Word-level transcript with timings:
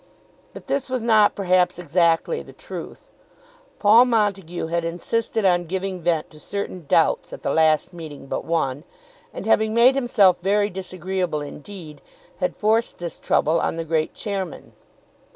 But 0.53 0.65
this 0.65 0.89
was 0.89 1.03
not 1.03 1.35
perhaps 1.35 1.77
exactly 1.77 2.41
the 2.41 2.53
truth. 2.53 3.11
Paul 3.77 4.05
Montague 4.05 4.65
had 4.65 4.83
insisted 4.83 5.45
on 5.45 5.65
giving 5.65 6.01
vent 6.01 6.31
to 6.31 6.39
certain 6.39 6.87
doubts 6.87 7.31
at 7.33 7.43
the 7.43 7.53
last 7.53 7.93
meeting 7.93 8.25
but 8.25 8.43
one, 8.43 8.83
and, 9.31 9.45
having 9.45 9.75
made 9.75 9.93
himself 9.93 10.39
very 10.41 10.71
disagreeable 10.71 11.41
indeed, 11.41 12.01
had 12.37 12.57
forced 12.57 12.97
this 12.97 13.19
trouble 13.19 13.59
on 13.61 13.75
the 13.75 13.85
great 13.85 14.15
chairman. 14.15 14.73